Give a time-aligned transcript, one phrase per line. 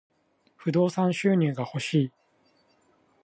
[0.57, 2.11] 不動産収入が欲しい。